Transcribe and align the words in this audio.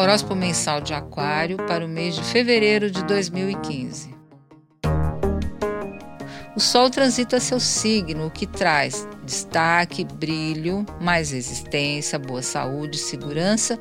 Horóscopo 0.00 0.34
mensal 0.34 0.80
de 0.80 0.94
Aquário 0.94 1.58
para 1.58 1.84
o 1.84 1.88
mês 1.88 2.14
de 2.14 2.22
fevereiro 2.22 2.90
de 2.90 3.04
2015. 3.04 4.18
O 6.56 6.58
Sol 6.58 6.88
transita 6.88 7.38
seu 7.38 7.60
signo, 7.60 8.26
o 8.26 8.30
que 8.30 8.46
traz 8.46 9.06
destaque, 9.22 10.02
brilho, 10.04 10.86
mais 10.98 11.32
resistência, 11.32 12.18
boa 12.18 12.40
saúde, 12.40 12.96
segurança 12.96 13.78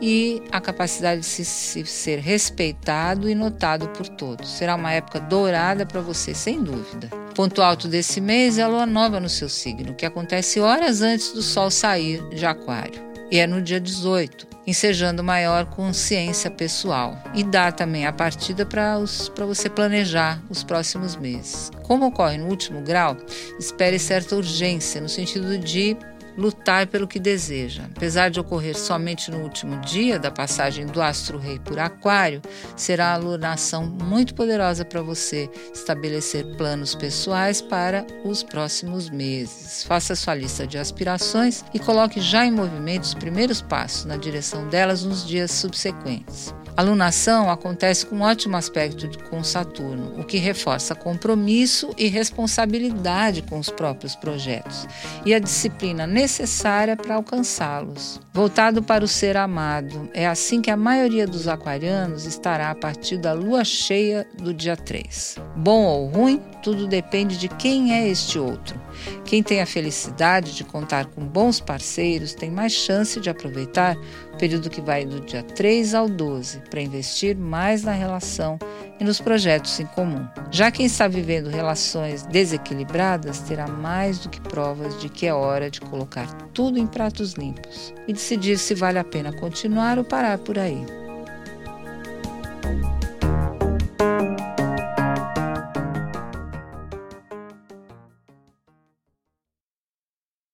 e 0.00 0.42
a 0.52 0.60
capacidade 0.60 1.22
de 1.22 1.26
se, 1.26 1.44
se 1.44 1.86
ser 1.86 2.18
respeitado 2.18 3.26
e 3.26 3.34
notado 3.34 3.88
por 3.88 4.06
todos. 4.06 4.50
Será 4.50 4.76
uma 4.76 4.92
época 4.92 5.20
dourada 5.20 5.86
para 5.86 6.02
você, 6.02 6.34
sem 6.34 6.62
dúvida. 6.62 7.08
Ponto 7.34 7.62
alto 7.62 7.88
desse 7.88 8.20
mês 8.20 8.58
é 8.58 8.62
a 8.62 8.68
lua 8.68 8.84
nova 8.84 9.18
no 9.18 9.28
seu 9.28 9.48
signo, 9.48 9.94
que 9.94 10.04
acontece 10.04 10.60
horas 10.60 11.00
antes 11.00 11.32
do 11.32 11.40
Sol 11.40 11.70
sair 11.70 12.22
de 12.28 12.44
Aquário. 12.44 13.02
E 13.30 13.38
é 13.38 13.46
no 13.46 13.62
dia 13.62 13.80
18 13.80 14.51
ensejando 14.66 15.24
maior 15.24 15.66
consciência 15.66 16.50
pessoal 16.50 17.16
e 17.34 17.42
dá 17.42 17.72
também 17.72 18.06
a 18.06 18.12
partida 18.12 18.64
para 18.64 18.98
você 19.46 19.68
planejar 19.68 20.40
os 20.48 20.62
próximos 20.62 21.16
meses. 21.16 21.70
Como 21.82 22.06
ocorre 22.06 22.38
no 22.38 22.48
último 22.48 22.80
grau, 22.80 23.16
espere 23.58 23.98
certa 23.98 24.36
urgência 24.36 25.00
no 25.00 25.08
sentido 25.08 25.58
de 25.58 25.96
lutar 26.36 26.86
pelo 26.86 27.06
que 27.06 27.18
deseja. 27.18 27.84
Apesar 27.96 28.30
de 28.30 28.40
ocorrer 28.40 28.76
somente 28.76 29.30
no 29.30 29.38
último 29.38 29.80
dia 29.80 30.18
da 30.18 30.30
passagem 30.30 30.86
do 30.86 31.00
astro-rei 31.00 31.58
por 31.58 31.78
Aquário, 31.78 32.42
será 32.76 33.08
a 33.08 33.14
alunação 33.14 33.86
muito 33.86 34.34
poderosa 34.34 34.84
para 34.84 35.02
você 35.02 35.50
estabelecer 35.72 36.44
planos 36.56 36.94
pessoais 36.94 37.60
para 37.60 38.06
os 38.24 38.42
próximos 38.42 39.10
meses. 39.10 39.84
Faça 39.84 40.14
sua 40.14 40.34
lista 40.34 40.66
de 40.66 40.78
aspirações 40.78 41.64
e 41.74 41.78
coloque 41.78 42.20
já 42.20 42.44
em 42.44 42.52
movimento 42.52 43.04
os 43.04 43.14
primeiros 43.14 43.60
passos 43.60 44.04
na 44.04 44.16
direção 44.16 44.68
delas 44.68 45.04
nos 45.04 45.26
dias 45.26 45.50
subsequentes. 45.50 46.54
A 46.74 46.80
lunação 46.80 47.50
acontece 47.50 48.06
com 48.06 48.16
um 48.16 48.22
ótimo 48.22 48.56
aspecto 48.56 49.06
com 49.28 49.44
Saturno, 49.44 50.18
o 50.18 50.24
que 50.24 50.38
reforça 50.38 50.94
compromisso 50.94 51.90
e 51.98 52.08
responsabilidade 52.08 53.42
com 53.42 53.58
os 53.58 53.68
próprios 53.68 54.16
projetos 54.16 54.88
e 55.26 55.34
a 55.34 55.38
disciplina 55.38 56.06
necessária 56.06 56.96
para 56.96 57.16
alcançá-los. 57.16 58.18
Voltado 58.32 58.82
para 58.82 59.04
o 59.04 59.08
ser 59.08 59.36
amado, 59.36 60.08
é 60.14 60.26
assim 60.26 60.62
que 60.62 60.70
a 60.70 60.76
maioria 60.76 61.26
dos 61.26 61.46
aquarianos 61.46 62.24
estará 62.24 62.70
a 62.70 62.74
partir 62.74 63.18
da 63.18 63.34
lua 63.34 63.64
cheia 63.64 64.26
do 64.38 64.54
dia 64.54 64.76
3. 64.76 65.36
Bom 65.54 65.84
ou 65.84 66.06
ruim, 66.06 66.40
tudo 66.62 66.86
depende 66.86 67.36
de 67.36 67.48
quem 67.48 67.92
é 67.92 68.08
este 68.08 68.38
outro. 68.38 68.80
Quem 69.24 69.42
tem 69.42 69.60
a 69.60 69.66
felicidade 69.66 70.54
de 70.54 70.64
contar 70.64 71.06
com 71.06 71.26
bons 71.26 71.60
parceiros 71.60 72.34
tem 72.34 72.50
mais 72.50 72.72
chance 72.72 73.20
de 73.20 73.30
aproveitar 73.30 73.96
o 74.32 74.36
período 74.36 74.70
que 74.70 74.80
vai 74.80 75.04
do 75.04 75.20
dia 75.20 75.42
3 75.42 75.94
ao 75.94 76.08
12 76.08 76.60
para 76.70 76.80
investir 76.80 77.36
mais 77.36 77.82
na 77.82 77.92
relação 77.92 78.58
e 78.98 79.04
nos 79.04 79.20
projetos 79.20 79.78
em 79.80 79.86
comum. 79.86 80.26
Já 80.50 80.70
quem 80.70 80.86
está 80.86 81.08
vivendo 81.08 81.48
relações 81.48 82.24
desequilibradas 82.24 83.40
terá 83.40 83.66
mais 83.66 84.18
do 84.18 84.28
que 84.28 84.40
provas 84.40 85.00
de 85.00 85.08
que 85.08 85.26
é 85.26 85.34
hora 85.34 85.70
de 85.70 85.80
colocar 85.80 86.26
tudo 86.54 86.78
em 86.78 86.86
pratos 86.86 87.32
limpos 87.32 87.92
e 88.06 88.12
decidir 88.12 88.58
se 88.58 88.74
vale 88.74 88.98
a 88.98 89.04
pena 89.04 89.32
continuar 89.32 89.98
ou 89.98 90.04
parar 90.04 90.38
por 90.38 90.58
aí. 90.58 90.84